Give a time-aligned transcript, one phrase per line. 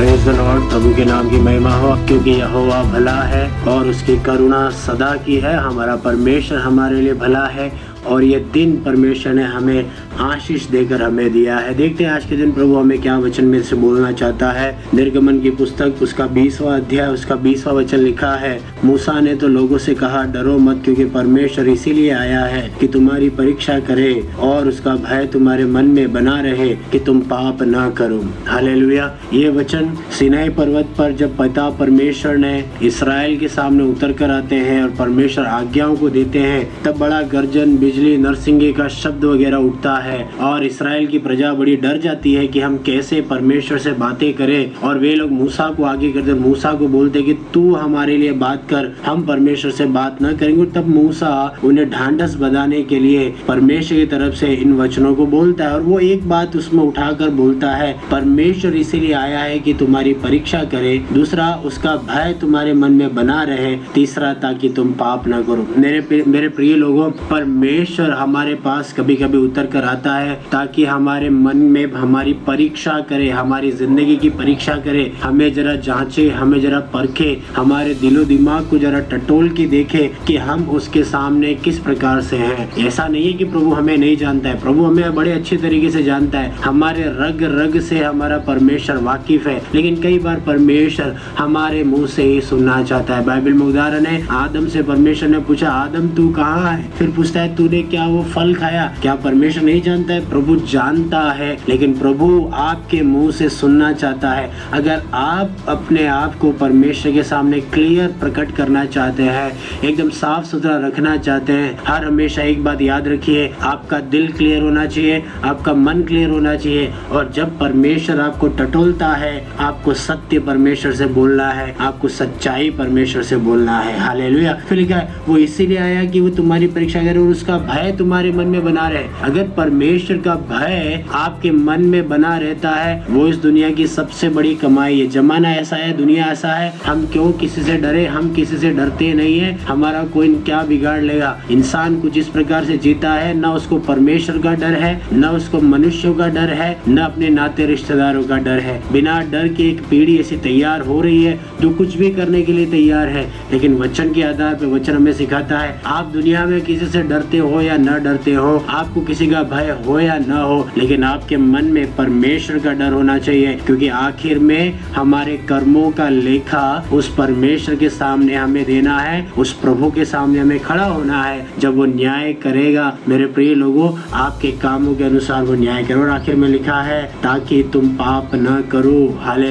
[0.00, 4.70] Praise Lord प्रभु के नाम की महिमा हो, क्योंकि यहोवा भला है और उसकी करुणा
[4.70, 7.68] सदा की है। हमारा परमेश्वर हमारे लिए भला है।
[8.06, 12.36] और ये दिन परमेश्वर ने हमें आशीष देकर हमें दिया है। देखते हैं आज के
[12.36, 16.76] दिन प्रभु हमें क्या वचन में से बोलना चाहता है। निर्गमन की पुस्तक, उसका बीसवा
[16.76, 21.04] अध्याय, उसका बीसवा वचन लिखा है। मूसा ने तो लोगों से कहा, डरो मत क्योंकि
[21.04, 26.40] परमेश्वर इसीलिए आया है कि तुम्हारी परीक्षा करे और उसका भय तुम्हारे मन में बना
[26.40, 32.36] रहे कि तुम पाप ना करो। हालेलुया। ये वचन सिनाई पर्वत पर जब पिता परमेश्वर
[32.36, 36.98] ने इसराइल के सामने उतर कर आते हैं और परमेश्वर आज्ञाओं को देते हैं, तब
[36.98, 41.96] बड़ा गर्जन बिजली, नरसिंगे का शब्द वगैरह उठता है और इसराइल की प्रजा बड़ी डर
[41.98, 46.10] जाती है कि हम कैसे परमेश्वर से बातें करें और वे लोग मूसा को आगे
[46.12, 50.36] करते मूसा को बोलते कि तू हमारे लिए बात कर, हम परमेश्वर से बात न
[50.36, 51.32] करेंगे। तब मूसा
[51.64, 55.82] उन्हें ढांढस बधाने के लिए परमेश्वर की तरफ़ से इन वचनों को बोलता है और
[55.82, 60.96] वो एक बात उसमें उठाकर बोलता है, परमेश्वर इसीलिए आया है कि तुम्हारी परीक्षा करे।
[61.12, 66.24] दूसरा, उसका भय तुम्हारे मन में बना रहे। तीसरा, ताकि तुम पाप ना करो। मेरे
[66.28, 71.30] मेरे प्रिय लोगों, परमेश्वर परमेश्वर हमारे पास कभी कभी उतर कर आता है, ताकि हमारे
[71.30, 76.80] मन में हमारी परीक्षा करे, हमारी ज़िंदगी की परीक्षा करे। हमें जरा जांचे, हमें जरा
[76.80, 82.20] परखे, हमारे दिलो दिमाग को जरा टटोल के देखे कि हम उसके सामने किस प्रकार
[82.20, 85.56] से हैं। ऐसा नहीं है कि प्रभु हमें नहीं जानता है। प्रभु हमें बड़े अच्छे
[85.56, 90.40] तरीके से जानता है। हमारे रग रग से हमारा परमेश्वर वाकिफ है। लेकिन कई बार
[90.46, 95.28] परमेश्वर हमारे मुँह से ही सुनना चाहता है। बाइबल में उदाहरण है, आदम से परमेश्वर
[95.28, 96.90] ने पूछा, आदम, तू कहाँ है?
[96.98, 98.94] फिर पूछता है, तू तूने क्या वो फल खाया?
[99.02, 100.30] क्या परमेश्वर नहीं जानता है?
[100.30, 106.34] प्रभु जानता है, लेकिन प्रभु आपके मुँह से सुनना चाहता है। अगर आप अपने आप
[106.34, 109.52] को परमेश्वर के सामने क्लियर प्रकट करना चाहते हैं,
[109.84, 114.62] एकदम साफ़ सुथरा रखना चाहते हैं, हर हमेशा एक बात याद रखिए, आपका दिल क्लियर
[114.62, 120.38] होना चाहिए, आपका मन क्लियर होना चाहिए, और जब परमेश्वर आपको टटोलता है, आपको सत्य
[120.38, 125.14] परमेश्वर से बोलना है, आपको सच्चाई परमेश्वर से बोलना है। हालेलुया। फिर लिखा है?
[125.28, 128.88] वो इसीलिए आया कि वो तुम्हारी परीक्षा करे और उसका भय तुम्हारे मन में बना
[128.88, 133.86] रहे। अगर परमेश्वर का भय आपके मन में बना रहता है, वो इस दुनिया की
[133.86, 138.06] सबसे बड़ी कमाई है। जमाना ऐसा है, दुनिया ऐसा है। हम क्यों किसी से डरे?
[138.06, 141.40] हम किसी से डरते नहीं है। हमारा कोई क्या बिगाड़ लेगा?
[141.50, 145.60] इंसान कुछ इस प्रकार से जीता है, न उसको परमेश्वर का डर है, न उसको
[145.60, 149.80] मनुष्यों का डर है, न अपने नाते रिश्तेदारों का डर है। बिना डर के एक
[149.90, 153.74] पीढ़ी ऐसी तैयार हो रही है, जो कुछ भी करने के लिए तैयार है। लेकिन
[153.74, 157.49] वचन के आधार पर वचन हमें सिखाता है, आप दुनिया में किसी से डरते हो
[157.50, 161.36] हो या न डरते हो, आपको किसी का भय हो या न हो, लेकिन आपके
[161.36, 167.14] मन में परमेश्वर का डर होना चाहिए, क्योंकि आखिर में हमारे कर्मों का लेखा उस
[167.14, 171.76] परमेश्वर के सामने हमें देना है, उस प्रभु के सामने हमें खड़ा होना है। जब
[171.76, 176.36] वो न्याय करेगा, मेरे प्रिय लोगों, आपके कामों के अनुसार वो न्याय करो। और आखिर
[176.36, 179.48] में लिखा है, ताकि तुम पाप न करो। हाले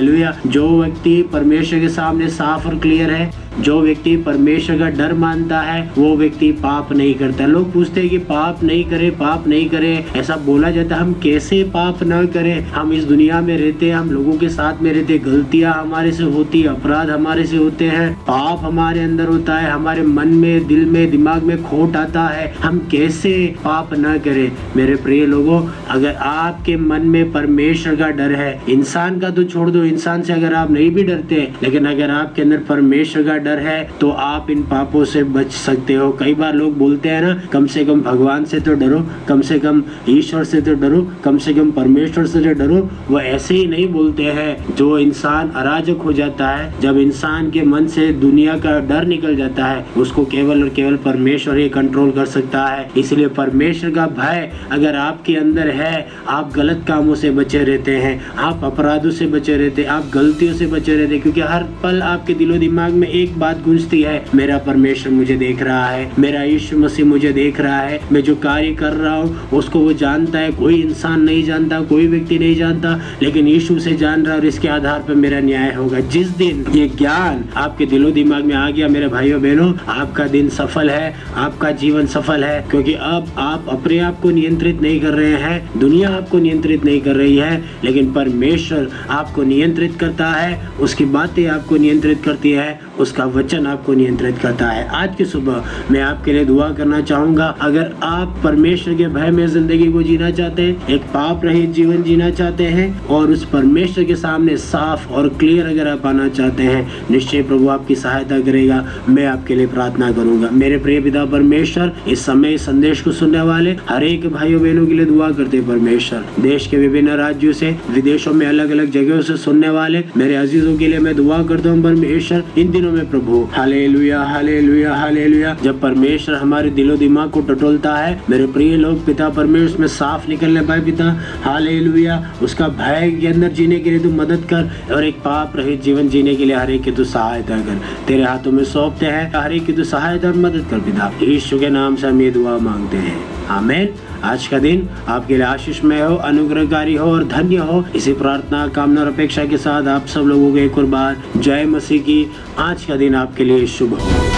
[0.47, 5.59] जो व्यक्ति परमेश्वर के सामने साफ़ और क्लियर है जो व्यक्ति परमेश्वर का डर मानता
[5.59, 9.69] है, वो व्यक्ति पाप नहीं करता। लोग पूछते हैं कि पाप नहीं करे, पाप नहीं
[9.69, 12.65] करे। ऐसा बोला जाता है, हम कैसे पाप न करें?
[12.65, 16.23] हम इस दुनिया में रहते हैं, हम लोगों के साथ में रहते गलतियाँ हमारे से
[16.23, 20.85] होती अपराध हमारे से होते हैं। पाप हमारे अंदर होता है, हमारे मन में, दिल
[20.85, 24.51] में, दिमाग में खोट आता है। हम कैसे पाप न करें?
[24.75, 29.69] मेरे प्रिय लोगों, अगर आपके मन में परमेश्वर का डर है, इंसान का तो छोड़
[29.69, 33.59] दो। इंसान से अगर आप नहीं भी डरते, लेकिन अगर आपके अंदर परमेश्वर का डर
[33.59, 37.33] है तो आप इन पापों से बच सकते हो। कई बार लोग बोलते हैं ना,
[37.51, 41.37] कम से कम भगवान से तो डरो, कम से कम ईश्वर से तो डरो, कम
[41.37, 46.01] से कम परमेश्वर से तो डरो। वो ऐसे ही नहीं बोलते हैं। जो इंसान अराजक
[46.05, 50.25] हो जाता है, जब इंसान के मन से दुनिया का डर निकल जाता है, उसको
[50.25, 55.35] केवल और केवल परमेश्वर ही कंट्रोल कर सकता है। इसलिए परमेश्वर का भय अगर आपके
[55.35, 59.89] अंदर है, आप गलत कामों से बचे रहते हैं, आप अपराधों से बचे रहते हैं
[59.89, 63.61] आप गलतियों से बचे रहते हैं, क्योंकि हर पल आपके दिलो दिमाग में एक बात
[63.61, 67.99] गूंजती है, मेरा परमेश्वर मुझे देख रहा है, मेरा यीशु मसीह मुझे देख रहा है,
[68.11, 72.07] मैं जो कार्य कर रहा हूँ, उसको वो जानता है, कोई इंसान नहीं जानता, कोई
[72.07, 75.99] व्यक्ति नहीं जानता, लेकिन यीशु से जान रहा और इसके आधार पर मेरा न्याय होगा।
[75.99, 80.49] जिस दिन ये ज्ञान आपके दिलो दिमाग में आ गया, मेरे भाइयों बहनों, आपका दिन
[80.49, 85.13] सफल है, आपका जीवन सफल है, क्योंकि अब आप अपने आप को नियंत्रित नहीं कर
[85.13, 90.69] रहे हैं, दुनिया आपको नियंत्रित नहीं कर रही है, लेकिन परमेश्वर आपको नियंत्रित करता है,
[90.79, 95.25] उसकी बातें आपको नियंत्रित करती है, उसका उसका वचन आपको नियंत्रित करता है। आज की
[95.25, 100.03] सुबह मैं आपके लिए दुआ करना चाहूँगा, अगर आप परमेश्वर के भय में ज़िंदगी को
[100.03, 104.55] जीना चाहते हैं, एक पाप रहित जीवन जीना चाहते हैं, और उस परमेश्वर के सामने
[104.57, 109.55] साफ़ और क्लियर अगर आप आना चाहते हैं, निश्चय प्रभु आपकी सहायता करेगा। मैं आपके
[109.55, 114.03] लिए प्रार्थना करूँगा। मेरे प्रिय पिता परमेश्वर, इस समय इस संदेश को सुनने वाले हर
[114.03, 118.45] एक भाइयों बहनों के लिए दुआ करते परमेश्वर। देश के विभिन्न राज्यों से, विदेशों में
[118.47, 122.43] अलग अलग जगहों से सुनने वाले मेरे अजीजों के लिए मैं दुआ करता हूँ परमेश्वर।
[122.57, 127.29] इन दिनों में प्रभु। हाले लुया हाले लुया हाले लुया जब परमेश्वर हमारे दिलो दिमाग
[127.29, 132.33] को टटोलता है, मेरे प्रिय लोग, पिता परमेश्वर, में साफ़ निकलने पाए, पिता। हाले लुया
[132.41, 136.09] उसका भय के अंदर जीने के लिए तू मदद कर, और एक पाप रहित जीवन
[136.09, 139.73] जीने के लिए हर की तू सहायता कर। तेरे हाथों में सौंपते हैं, हरे की
[139.73, 143.89] तू सहायता मदद कर, पिता। यीशु के नाम से हम ये दुआ मांगते हैं। आमेन।
[144.23, 149.01] आज का दिन आपके लिए आशीषमय हो, अनुग्रहकारी हो और धन्य हो। इसी प्रार्थना, कामना
[149.01, 152.85] और अपेक्षा के साथ आप सब लोगों को एक और बार जय मसीह की। आज
[152.85, 154.28] का दिन आपके लिए शुभ हो।